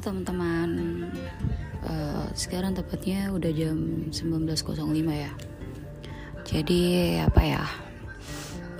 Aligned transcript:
teman-teman. 0.00 0.68
Uh, 1.84 2.26
Sekarang 2.32 2.72
tepatnya 2.72 3.30
udah 3.32 3.52
jam 3.52 4.08
19.05 4.08 4.80
ya. 5.12 5.32
Jadi 6.44 6.82
apa 7.20 7.40
ya? 7.44 7.64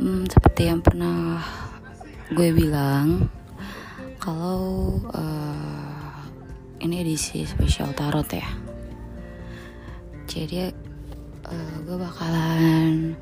Hmm, 0.01 0.25
Seperti 0.27 0.73
yang 0.73 0.81
pernah 0.81 1.45
gue 2.33 2.51
bilang 2.57 3.29
Kalau 4.17 4.97
uh, 5.13 6.13
ini 6.81 7.05
edisi 7.05 7.45
spesial 7.45 7.93
tarot 7.93 8.29
ya. 8.33 8.49
Jadi 10.29 10.73
uh, 11.49 11.77
gue 11.85 11.97
bakalan 11.97 13.17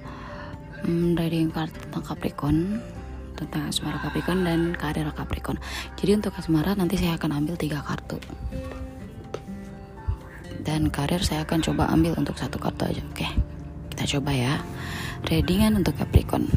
um, 0.86 1.14
reading 1.14 1.50
card 1.50 1.70
tentang 1.74 2.02
Capricorn 2.02 2.82
tentang 3.38 3.70
asmara 3.70 4.02
Capricorn 4.02 4.42
dan 4.42 4.74
karir 4.74 5.06
Capricorn. 5.14 5.62
Jadi 5.94 6.18
untuk 6.18 6.34
asmara 6.34 6.74
nanti 6.74 6.98
saya 6.98 7.14
akan 7.14 7.30
ambil 7.38 7.54
tiga 7.54 7.78
kartu. 7.86 8.18
Dan 10.58 10.90
karir 10.90 11.22
saya 11.22 11.46
akan 11.46 11.62
coba 11.62 11.86
ambil 11.94 12.18
untuk 12.18 12.34
satu 12.34 12.58
kartu 12.58 12.90
aja. 12.90 13.02
Oke, 13.14 13.30
kita 13.94 14.18
coba 14.18 14.34
ya. 14.34 14.58
Readingan 15.30 15.78
untuk 15.78 15.94
Capricorn. 15.94 16.50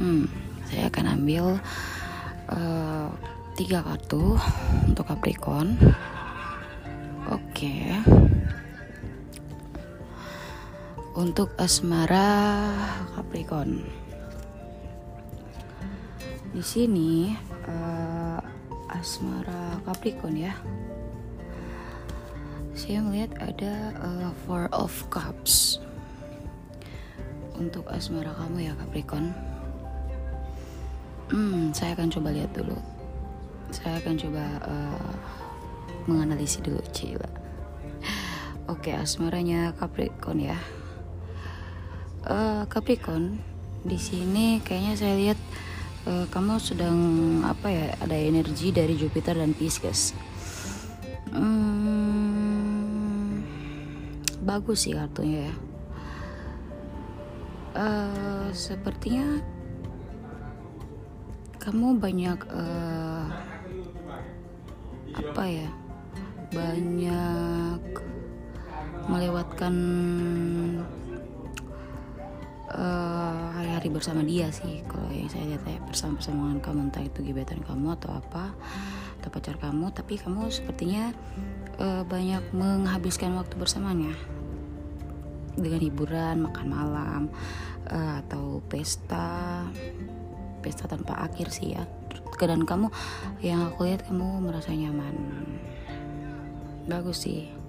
Hmm, 0.00 0.24
saya 0.72 0.88
akan 0.88 1.04
ambil 1.20 1.44
uh, 2.48 3.08
tiga 3.54 3.84
kartu 3.84 4.40
untuk 4.88 5.04
Capricorn. 5.04 5.76
Oke. 7.28 8.00
Untuk 11.14 11.54
asmara 11.62 12.74
Capricorn 13.14 14.03
di 16.54 16.62
sini 16.62 17.34
uh, 17.66 18.38
asmara 18.94 19.82
Capricorn 19.82 20.38
ya. 20.38 20.54
Saya 22.78 23.02
melihat 23.02 23.34
ada 23.42 23.90
uh, 23.98 24.30
Four 24.46 24.70
of 24.70 24.94
Cups. 25.10 25.82
Untuk 27.58 27.90
asmara 27.90 28.30
kamu 28.38 28.70
ya 28.70 28.72
Capricorn. 28.78 29.34
Hmm 31.34 31.74
saya 31.74 31.98
akan 31.98 32.08
coba 32.14 32.30
lihat 32.30 32.54
dulu. 32.54 32.78
Saya 33.74 33.98
akan 33.98 34.14
coba 34.14 34.44
uh, 34.62 35.10
menganalisis 36.06 36.62
dulu 36.62 36.78
Cila 36.94 37.44
oke 38.68 38.90
asmaranya 38.92 39.72
Capricorn 39.76 40.40
ya. 40.40 40.58
Uh, 42.24 42.64
Capricorn 42.72 43.40
di 43.84 44.00
sini 44.00 44.64
kayaknya 44.64 44.92
saya 44.96 45.14
lihat 45.16 45.38
uh, 46.06 46.26
kamu 46.28 46.60
sedang 46.60 46.98
apa 47.44 47.68
ya 47.68 47.96
ada 48.00 48.16
energi 48.16 48.72
dari 48.72 48.96
Jupiter 48.96 49.36
dan 49.36 49.52
Pisces. 49.56 50.14
Hmm, 51.34 51.82
bagus 54.44 54.86
sih 54.86 54.94
kartunya 54.94 55.50
ya. 55.50 55.54
Uh, 57.74 58.54
sepertinya 58.54 59.42
kamu 61.58 61.98
banyak 61.98 62.38
uh, 62.54 63.26
apa 65.14 65.42
ya 65.48 65.66
banyak 66.54 67.82
melewatkan 69.10 69.74
hari 73.66 73.88
bersama 73.88 74.20
dia 74.20 74.52
sih. 74.52 74.84
Kalau 74.84 75.08
yang 75.08 75.28
saya 75.32 75.48
lihat 75.48 75.64
ya 75.64 75.80
bersama 75.84 76.20
persamaan 76.20 76.60
kamu 76.60 76.90
entah 76.90 77.04
itu 77.04 77.24
gebetan 77.24 77.64
kamu 77.64 77.96
atau 77.96 78.18
apa 78.18 78.52
atau 79.20 79.28
pacar 79.32 79.56
kamu 79.56 79.88
tapi 79.96 80.20
kamu 80.20 80.52
sepertinya 80.52 81.16
uh, 81.80 82.04
banyak 82.04 82.44
menghabiskan 82.52 83.32
waktu 83.40 83.56
bersamanya 83.56 84.12
dengan 85.56 85.80
hiburan 85.80 86.44
makan 86.44 86.66
malam 86.68 87.22
uh, 87.88 88.20
atau 88.20 88.60
pesta 88.68 89.64
pesta 90.60 90.84
tanpa 90.84 91.24
akhir 91.24 91.48
sih 91.48 91.72
ya. 91.72 91.88
Dan 92.34 92.68
kamu 92.68 92.92
yang 93.40 93.72
aku 93.72 93.88
lihat 93.88 94.04
kamu 94.04 94.44
merasa 94.44 94.74
nyaman. 94.74 95.16
Bagus 96.84 97.24
sih 97.24 97.63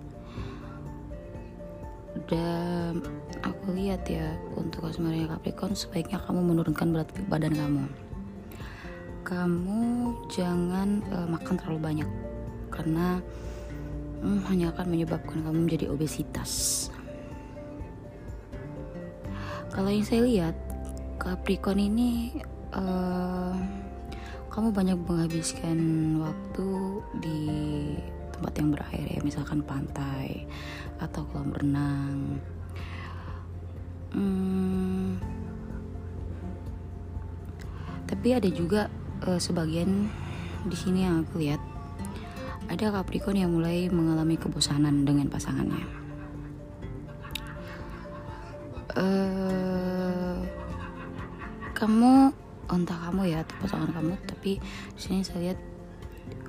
dan 2.25 3.05
aku 3.45 3.77
lihat 3.77 4.05
ya 4.09 4.33
untuk 4.57 4.89
asmaranya 4.89 5.37
Capricorn 5.37 5.77
sebaiknya 5.77 6.17
kamu 6.25 6.41
menurunkan 6.53 6.89
berat 6.89 7.09
badan 7.29 7.53
kamu. 7.53 7.83
Kamu 9.25 9.81
jangan 10.29 11.01
uh, 11.09 11.27
makan 11.29 11.55
terlalu 11.57 11.79
banyak 11.81 12.09
karena 12.69 13.21
hmm, 14.21 14.41
hanya 14.49 14.73
akan 14.73 14.85
menyebabkan 14.89 15.41
kamu 15.45 15.57
menjadi 15.69 15.85
obesitas. 15.93 16.51
Kalau 19.73 19.91
yang 19.91 20.05
saya 20.05 20.21
lihat 20.23 20.55
Capricorn 21.21 21.81
ini 21.81 22.37
uh, 22.73 23.53
kamu 24.49 24.71
banyak 24.71 24.97
menghabiskan 25.03 25.77
waktu 26.23 26.69
di 27.19 27.41
tempat 28.35 28.53
yang 28.59 28.69
berair 28.75 29.07
ya 29.07 29.19
misalkan 29.23 29.63
pantai 29.63 30.43
atau 30.99 31.23
kolam 31.31 31.55
renang. 31.55 32.43
Hmm, 34.15 35.19
tapi 38.07 38.31
ada 38.31 38.47
juga 38.47 38.87
uh, 39.27 39.39
sebagian 39.39 40.07
di 40.67 40.75
sini 40.77 41.03
yang 41.03 41.27
aku 41.27 41.43
lihat 41.43 41.59
ada 42.71 42.89
Capricorn 42.89 43.37
yang 43.37 43.51
mulai 43.53 43.91
mengalami 43.91 44.39
kebosanan 44.39 45.05
dengan 45.05 45.29
pasangannya. 45.29 45.85
Uh, 48.95 50.39
kamu 51.75 52.31
entah 52.71 52.97
kamu 52.97 53.35
ya 53.35 53.43
atau 53.43 53.55
pasangan 53.61 53.91
kamu 53.91 54.15
tapi 54.25 54.57
di 54.95 55.01
sini 55.03 55.21
saya 55.21 55.51
lihat 55.51 55.59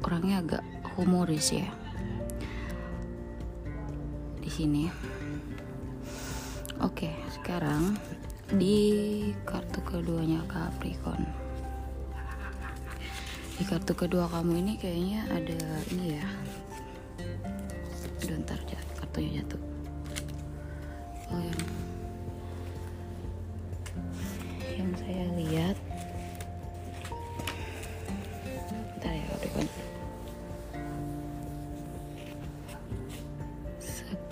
orangnya 0.07 0.41
agak 0.41 0.63
humoris 0.97 1.53
ya 1.53 1.69
di 4.47 4.51
sini. 4.55 4.85
Oke, 6.79 7.11
sekarang 7.35 7.99
di 8.55 8.79
kartu 9.43 9.83
keduanya 9.83 10.39
Capricorn. 10.47 11.27
Di 13.59 13.65
kartu 13.67 13.97
kedua 13.99 14.31
kamu 14.31 14.63
ini 14.63 14.73
kayaknya 14.79 15.27
ada 15.35 15.61
ini 15.91 16.21
ya. 16.21 16.29
Udah 18.23 18.37
ntar 18.47 18.61
kartunya 19.01 19.43
jatuh. 19.43 19.63
Oh 21.35 21.43
yang 21.43 21.63
yang 24.79 24.91
saya 24.95 25.25
lihat 25.35 25.56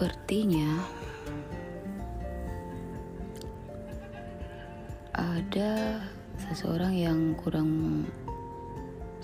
Sepertinya 0.05 0.85
ada 5.17 5.97
seseorang 6.37 6.93
yang 6.93 7.33
kurang 7.41 8.05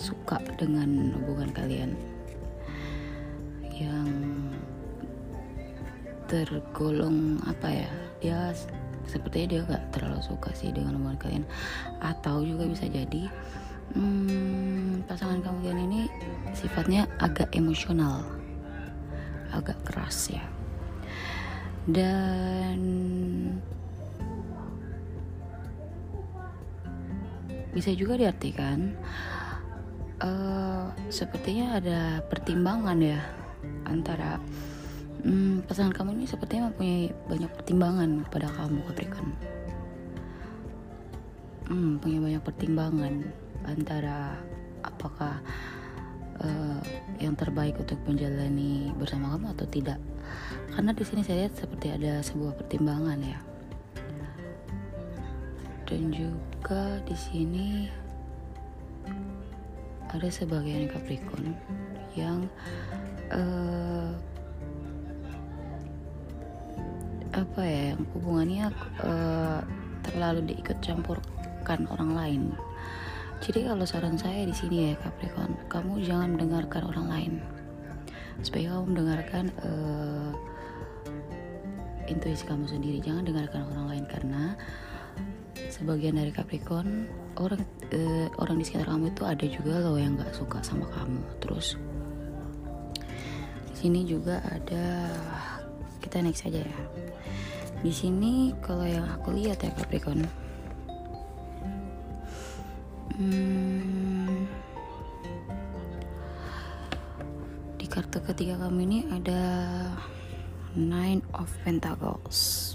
suka 0.00 0.41
dengan 0.56 1.12
hubungan 1.20 1.52
kalian. 1.52 1.92
Yang 3.76 4.08
tergolong 6.32 7.36
apa 7.44 7.84
ya 7.84 7.91
dia 8.24 8.41
sepertinya 9.04 9.47
dia 9.52 9.60
gak 9.68 9.84
terlalu 9.92 10.24
suka 10.24 10.48
sih 10.56 10.72
dengan 10.72 10.97
hubungan 10.97 11.20
kalian. 11.20 11.44
Atau 12.00 12.41
juga 12.41 12.64
bisa 12.64 12.88
jadi 12.88 13.28
hmm, 13.92 15.04
pasangan 15.04 15.44
kalian 15.44 15.76
ini 15.92 16.09
sifatnya 16.56 17.04
agak 17.21 17.53
emosional 17.53 18.24
agak 19.53 19.76
keras 19.84 20.33
ya 20.33 20.59
dan 21.88 22.78
bisa 27.71 27.94
juga 27.94 28.18
diartikan 28.18 28.92
uh, 30.21 30.91
sepertinya 31.09 31.78
ada 31.80 32.21
pertimbangan 32.27 32.98
ya 33.00 33.21
antara 33.86 34.42
um, 35.24 35.62
pasangan 35.65 35.92
kamu 35.94 36.21
ini 36.21 36.27
sepertinya 36.28 36.71
mempunyai 36.71 37.15
banyak 37.28 37.50
pertimbangan 37.53 38.10
pada 38.28 38.48
kamu 38.53 38.78
Capricorn. 38.91 39.30
Hmm, 41.71 42.03
punya 42.03 42.18
banyak 42.18 42.42
pertimbangan 42.42 43.15
antara 43.62 44.34
apakah 44.83 45.38
uh, 46.42 46.80
yang 47.22 47.38
terbaik 47.38 47.78
untuk 47.78 48.00
menjalani 48.09 48.91
bersama 48.98 49.38
kamu 49.38 49.54
atau 49.54 49.66
tidak 49.71 49.98
karena 50.71 50.91
di 50.95 51.05
sini 51.05 51.21
saya 51.27 51.47
lihat 51.47 51.55
seperti 51.59 51.87
ada 51.91 52.22
sebuah 52.22 52.53
pertimbangan 52.57 53.19
ya 53.21 53.39
dan 55.91 56.03
juga 56.15 57.03
di 57.03 57.17
sini 57.19 57.69
ada 60.11 60.28
sebagian 60.31 60.91
Capricorn 60.91 61.55
yang 62.15 62.47
uh, 63.31 64.15
apa 67.31 67.63
ya 67.63 67.95
yang 67.95 68.03
hubungannya 68.15 68.67
uh, 69.03 69.63
terlalu 70.03 70.51
diikut 70.51 70.78
campurkan 70.83 71.87
orang 71.91 72.11
lain 72.15 72.43
jadi 73.41 73.72
kalau 73.72 73.89
saran 73.89 74.21
saya 74.21 74.45
di 74.45 74.53
sini 74.53 74.93
ya 74.93 75.01
Capricorn, 75.01 75.57
kamu 75.72 76.05
jangan 76.05 76.37
mendengarkan 76.37 76.93
orang 76.93 77.07
lain. 77.09 77.33
Supaya 78.45 78.77
kamu 78.77 78.84
mendengarkan 78.93 79.45
uh, 79.65 80.31
intuisi 82.10 82.45
kamu 82.45 82.66
sendiri. 82.66 82.98
Jangan 82.98 83.22
dengarkan 83.24 83.62
orang 83.71 83.86
lain 83.95 84.04
karena 84.10 84.59
sebagian 85.71 86.18
dari 86.18 86.34
Capricorn 86.34 87.07
orang 87.39 87.62
uh, 87.95 88.28
orang 88.42 88.59
di 88.59 88.65
sekitar 88.66 88.91
kamu 88.91 89.15
itu 89.15 89.22
ada 89.22 89.47
juga 89.47 89.74
loh 89.80 89.97
yang 89.97 90.18
nggak 90.18 90.34
suka 90.34 90.59
sama 90.60 90.91
kamu. 90.91 91.22
Terus 91.39 91.78
di 93.71 93.74
sini 93.78 94.04
juga 94.04 94.42
ada 94.45 95.15
kita 96.03 96.21
next 96.21 96.45
aja 96.51 96.60
ya. 96.60 96.78
Di 97.80 97.95
sini 97.95 98.53
kalau 98.60 98.84
yang 98.84 99.09
aku 99.09 99.33
lihat 99.33 99.62
ya 99.65 99.72
Capricorn 99.72 100.51
Hmm, 103.21 104.48
di 107.77 107.84
kartu 107.84 108.16
ketiga 108.24 108.57
kamu 108.57 108.80
ini 108.89 108.98
ada 109.12 109.42
Nine 110.78 111.22
of 111.34 111.51
Pentacles. 111.67 112.72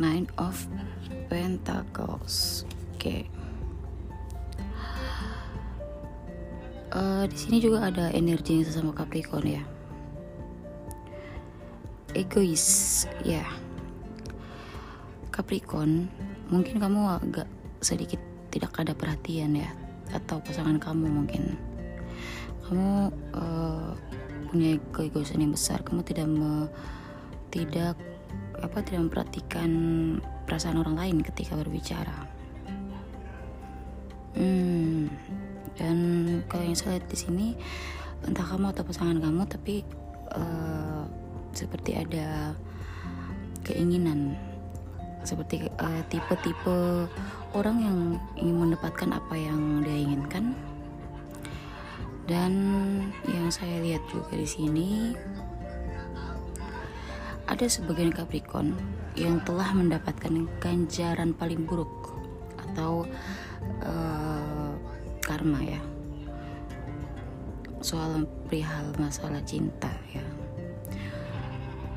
Nine 0.00 0.24
of 0.40 0.56
Pentacles. 1.28 2.64
Oke. 2.96 2.96
Okay. 2.96 3.22
Uh, 6.88 7.22
eh, 7.22 7.24
di 7.28 7.36
sini 7.36 7.56
juga 7.60 7.92
ada 7.92 8.08
energi 8.16 8.56
yang 8.56 8.64
sesama 8.64 8.96
Capricorn 8.96 9.44
ya. 9.44 9.64
Egois, 12.16 13.04
ya. 13.20 13.44
Yeah. 13.44 13.50
Capricorn, 15.28 16.08
mungkin 16.48 16.80
kamu 16.80 17.20
agak 17.20 17.48
sedikit 17.84 18.18
tidak 18.48 18.74
ada 18.80 18.96
perhatian 18.96 19.54
ya 19.54 19.70
atau 20.10 20.40
pasangan 20.40 20.80
kamu 20.80 21.06
mungkin 21.06 21.54
kamu 22.64 23.12
uh, 23.36 23.92
punya 24.48 24.80
keegoisan 24.90 25.44
yang 25.44 25.52
besar. 25.52 25.84
Kamu 25.84 26.02
tidak 26.02 26.26
me, 26.26 26.66
tidak 27.52 27.94
apa 28.58 28.82
tidak 28.82 29.06
memperhatikan 29.06 29.70
perasaan 30.48 30.80
orang 30.80 30.96
lain 30.98 31.16
ketika 31.22 31.54
berbicara. 31.54 32.26
Hmm 34.34 35.12
dan 35.78 35.96
kalau 36.50 36.66
yang 36.66 36.76
saya 36.76 36.98
lihat 36.98 37.06
di 37.06 37.16
sini 37.16 37.46
entah 38.26 38.42
kamu 38.42 38.74
atau 38.74 38.82
pasangan 38.82 39.22
kamu 39.22 39.42
tapi 39.46 39.86
uh, 40.34 41.06
seperti 41.54 41.94
ada 41.94 42.52
keinginan 43.62 44.34
seperti 45.22 45.66
tipe 45.66 45.70
eh, 45.78 46.02
tipe-tipe 46.10 46.78
orang 47.54 47.76
yang 47.78 47.98
ingin 48.38 48.56
mendapatkan 48.58 49.10
apa 49.14 49.34
yang 49.34 49.82
dia 49.86 49.98
inginkan 49.98 50.54
dan 52.28 52.52
yang 53.24 53.48
saya 53.48 53.80
lihat 53.80 54.04
juga 54.12 54.36
di 54.36 54.44
sini 54.44 55.16
ada 57.48 57.64
sebagian 57.64 58.12
Capricorn 58.12 58.76
yang 59.16 59.40
telah 59.48 59.72
mendapatkan 59.72 60.44
ganjaran 60.60 61.32
paling 61.32 61.64
buruk 61.64 62.12
atau 62.60 63.08
uh, 63.80 64.76
karma 65.24 65.64
ya. 65.64 65.80
Soal 67.80 68.28
perihal 68.46 68.92
masalah 69.00 69.40
cinta 69.48 69.88
ya. 70.12 70.20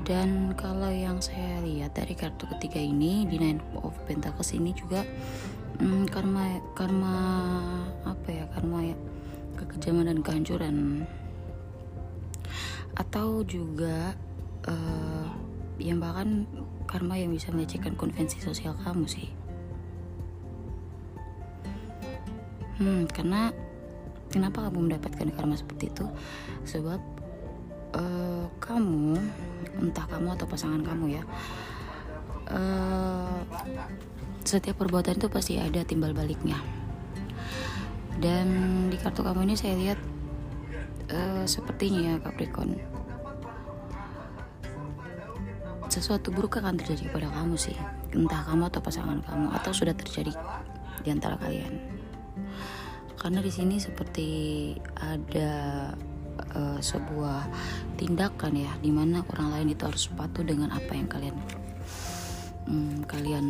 Dan 0.07 0.55
kalau 0.55 0.87
yang 0.87 1.19
saya 1.19 1.59
lihat 1.61 1.99
dari 1.99 2.15
kartu 2.15 2.47
ketiga 2.55 2.79
ini 2.79 3.27
di 3.27 3.35
Nine 3.35 3.59
of 3.83 3.93
Pentacles 4.07 4.55
ini 4.55 4.71
juga 4.71 5.03
hmm, 5.83 6.07
karma 6.07 6.63
karma 6.79 7.15
kekejaman 9.81 10.13
dan 10.13 10.21
kehancuran. 10.21 10.77
Atau 12.93 13.41
juga 13.49 14.13
uh, 14.69 15.25
yang 15.81 15.97
bahkan 15.97 16.45
karma 16.85 17.17
yang 17.17 17.33
bisa 17.33 17.49
melecehkan 17.49 17.97
konvensi 17.97 18.37
sosial 18.37 18.77
kamu 18.85 19.09
sih. 19.09 19.25
Hmm 22.77 23.09
karena 23.09 23.49
kenapa 24.29 24.69
kamu 24.69 24.85
mendapatkan 24.85 25.33
karma 25.33 25.57
seperti 25.57 25.89
itu? 25.89 26.05
Sebab 26.69 27.01
uh, 27.97 28.45
kamu 28.61 29.17
entah 29.81 30.05
kamu 30.05 30.37
atau 30.37 30.45
pasangan 30.45 30.85
kamu 30.85 31.17
ya 31.17 31.23
uh, 32.53 33.39
setiap 34.43 34.77
perbuatan 34.77 35.17
itu 35.17 35.27
pasti 35.31 35.53
ada 35.57 35.81
timbal 35.85 36.11
baliknya 36.11 36.59
dan 38.19 38.47
di 38.91 38.97
kartu 38.99 39.23
kamu 39.23 39.47
ini 39.47 39.55
saya 39.55 39.77
lihat 39.79 39.99
uh, 41.13 41.45
sepertinya 41.47 42.15
ya 42.15 42.15
Capricorn 42.19 42.91
sesuatu 45.91 46.31
buruk 46.31 46.63
akan 46.63 46.79
terjadi 46.79 47.11
pada 47.11 47.27
kamu 47.35 47.59
sih. 47.59 47.75
Entah 48.15 48.47
kamu 48.47 48.71
atau 48.71 48.79
pasangan 48.79 49.19
kamu 49.27 49.51
atau 49.51 49.71
sudah 49.75 49.91
terjadi 49.91 50.31
di 51.03 51.09
antara 51.11 51.35
kalian. 51.35 51.75
Karena 53.19 53.43
di 53.43 53.51
sini 53.51 53.75
seperti 53.75 54.29
ada 54.95 55.51
uh, 56.55 56.79
sebuah 56.79 57.43
tindakan 57.99 58.55
ya 58.55 58.71
di 58.79 58.89
mana 58.89 59.19
orang 59.35 59.51
lain 59.51 59.75
itu 59.75 59.83
harus 59.83 60.07
patuh 60.07 60.47
dengan 60.47 60.71
apa 60.71 60.95
yang 60.95 61.11
kalian 61.11 61.35
um, 62.71 63.03
kalian 63.03 63.45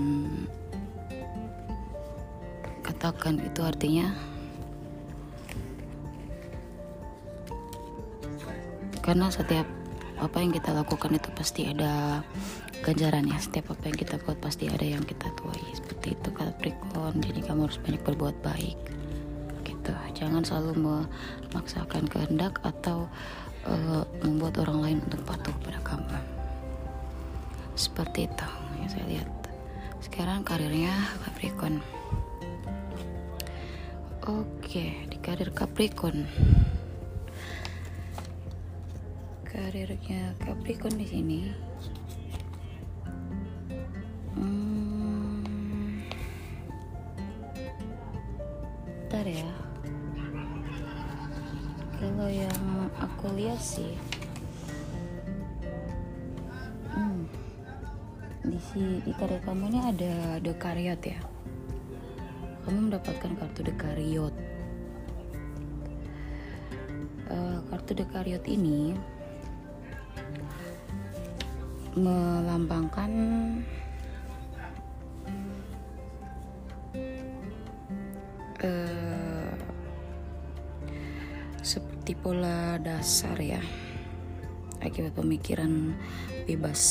katakan. 2.82 3.38
Itu 3.38 3.62
artinya 3.62 4.12
karena 9.12 9.28
setiap 9.28 9.68
apa 10.24 10.40
yang 10.40 10.56
kita 10.56 10.72
lakukan 10.72 11.12
itu 11.12 11.28
pasti 11.36 11.68
ada 11.68 12.24
ganjaran 12.80 13.28
ya. 13.28 13.36
Setiap 13.44 13.76
apa 13.76 13.92
yang 13.92 14.00
kita 14.00 14.16
buat 14.24 14.40
pasti 14.40 14.72
ada 14.72 14.88
yang 14.88 15.04
kita 15.04 15.28
tuai. 15.36 15.60
Seperti 15.76 16.16
itu 16.16 16.32
Capricorn 16.32 17.20
jadi 17.20 17.44
kamu 17.44 17.68
harus 17.68 17.76
banyak 17.84 18.00
berbuat 18.08 18.40
baik. 18.40 18.80
Gitu. 19.68 19.92
Jangan 20.16 20.48
selalu 20.48 20.80
memaksakan 20.80 22.08
kehendak 22.08 22.64
atau 22.64 23.12
uh, 23.68 24.08
membuat 24.24 24.64
orang 24.64 24.80
lain 24.80 24.98
untuk 25.04 25.28
patuh 25.28 25.52
pada 25.60 25.84
kamu. 25.84 26.08
Seperti 27.76 28.32
itu 28.32 28.48
yang 28.80 28.88
saya 28.96 29.06
lihat. 29.12 29.30
Sekarang 30.00 30.48
karirnya 30.48 30.96
Capricorn 31.28 31.84
oke 34.24 34.86
di 35.12 35.18
karir 35.20 35.52
Capricorn 35.52 36.24
karirnya 39.52 40.32
Capricorn 40.40 40.96
di 40.96 41.04
sini. 41.04 41.40
Hmm, 44.32 45.44
bentar 49.12 49.28
ya. 49.28 49.52
Kalau 52.00 52.32
yang 52.32 52.90
aku 52.98 53.30
lihat 53.38 53.62
sih 53.62 53.94
hmm, 56.96 57.30
di 58.48 58.58
si 58.58 58.82
di 59.06 59.14
karya 59.14 59.38
kamu 59.44 59.70
ini 59.70 59.80
ada 59.92 60.14
karyot 60.56 61.02
ya? 61.04 61.20
Kamu 62.66 62.88
mendapatkan 62.90 63.38
kartu 63.38 63.62
the 63.68 63.74
karyot 63.76 64.34
uh, 67.30 67.60
kartu 67.70 67.94
the 67.94 68.06
karyot 68.10 68.46
ini 68.50 68.98
melambangkan 71.96 73.12
uh, 78.64 79.52
seperti 81.60 82.16
pola 82.16 82.80
dasar 82.80 83.36
ya 83.38 83.62
akibat 84.82 85.14
pemikiran 85.14 85.94
bebas. 86.50 86.82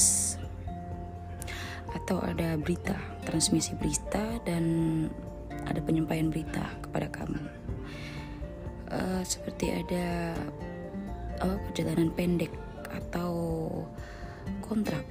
Atau 1.90 2.22
ada 2.22 2.54
berita 2.54 2.94
transmisi 3.26 3.74
berita 3.74 4.38
dan 4.46 4.64
ada 5.66 5.82
penyampaian 5.82 6.30
berita 6.30 6.62
kepada 6.86 7.10
kamu. 7.10 7.42
Uh, 8.90 9.22
seperti 9.26 9.74
ada 9.74 10.34
perjalanan 11.40 12.10
pendek 12.14 12.52
atau 12.90 13.32
kontrak. 14.70 15.02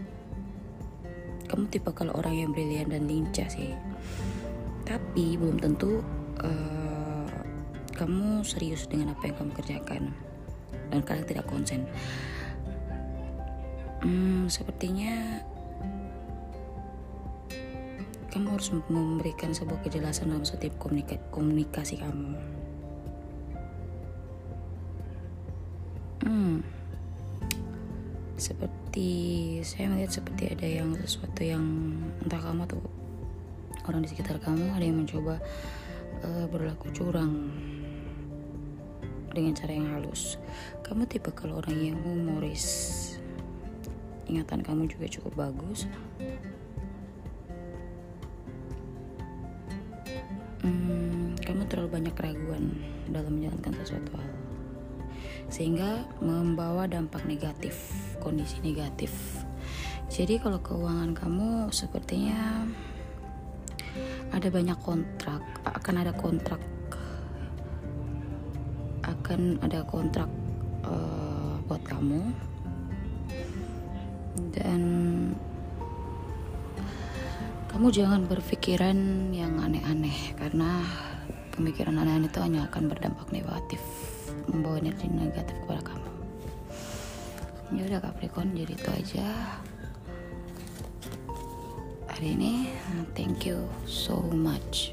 Kamu 1.51 1.67
tipe 1.67 1.91
kalau 1.91 2.15
orang 2.15 2.39
yang 2.39 2.49
brilian 2.55 2.87
dan 2.87 3.03
lincah 3.11 3.51
sih. 3.51 3.75
Tapi 4.87 5.35
belum 5.35 5.59
tentu 5.59 5.99
uh, 6.39 7.27
kamu 7.99 8.47
serius 8.47 8.87
dengan 8.87 9.11
apa 9.11 9.27
yang 9.27 9.35
kamu 9.35 9.51
kerjakan 9.59 10.03
dan 10.87 10.99
kalian 11.03 11.27
tidak 11.27 11.45
konsen. 11.51 11.83
Hmm, 13.99 14.47
sepertinya 14.47 15.43
kamu 18.31 18.55
harus 18.55 18.71
memberikan 18.87 19.51
sebuah 19.51 19.83
kejelasan 19.83 20.31
dalam 20.31 20.47
setiap 20.47 20.71
komunika 20.79 21.19
komunikasi 21.35 21.99
kamu. 21.99 22.58
Seperti 28.49 29.09
saya 29.61 29.93
melihat 29.93 30.17
seperti 30.17 30.49
ada 30.49 30.65
yang 30.65 30.97
sesuatu 30.97 31.45
yang 31.45 31.61
entah 32.25 32.41
kamu 32.41 32.65
atau 32.65 32.81
orang 33.85 34.01
di 34.01 34.09
sekitar 34.09 34.41
kamu 34.41 34.73
ada 34.73 34.81
yang 34.81 35.05
mencoba 35.05 35.37
uh, 36.25 36.45
berlaku 36.49 36.89
curang 36.89 37.53
dengan 39.29 39.53
cara 39.53 39.71
yang 39.77 39.93
halus. 39.93 40.41
Kamu 40.81 41.05
tipe 41.05 41.29
kalau 41.37 41.61
orang 41.61 41.77
yang 41.77 41.97
humoris. 42.01 42.65
Ingatan 44.25 44.65
kamu 44.65 44.89
juga 44.89 45.05
cukup 45.05 45.45
bagus. 45.45 45.85
Hmm, 50.65 51.37
kamu 51.37 51.69
terlalu 51.69 51.89
banyak 52.01 52.13
keraguan 52.17 52.73
dalam 53.13 53.37
menjalankan 53.37 53.73
sesuatu 53.85 54.17
hal. 54.17 54.33
Sehingga 55.49 56.05
membawa 56.21 56.85
dampak 56.85 57.25
negatif, 57.25 57.77
kondisi 58.21 58.61
negatif. 58.61 59.43
Jadi 60.09 60.37
kalau 60.41 60.59
keuangan 60.61 61.15
kamu 61.15 61.69
sepertinya 61.73 62.65
ada 64.29 64.47
banyak 64.53 64.77
kontrak 64.81 65.41
akan 65.65 65.95
ada 66.05 66.13
kontrak 66.13 66.61
akan 69.09 69.57
ada 69.65 69.81
kontrak 69.85 70.29
uh, 70.85 71.57
buat 71.65 71.81
kamu 71.85 72.21
dan 74.53 74.81
kamu 77.69 77.87
jangan 77.93 78.25
berpikiran 78.25 78.97
yang 79.33 79.57
aneh-aneh 79.61 80.33
karena 80.37 80.83
pemikiran 81.53 81.99
aneh-aneh 81.99 82.29
itu 82.29 82.39
hanya 82.41 82.65
akan 82.69 82.89
berdampak 82.89 83.27
negatif 83.33 83.81
membawa 84.49 84.79
energi 84.81 85.09
negatif 85.09 85.55
kepada 85.65 85.81
kamu 85.83 85.98
ya 87.73 87.81
udah 87.85 88.01
Capricorn 88.01 88.57
jadi 88.57 88.73
itu 88.73 88.89
aja. 88.89 89.27
Hari 92.09 92.35
ini 92.35 92.73
thank 93.15 93.47
you 93.47 93.63
so 93.87 94.19
much 94.33 94.91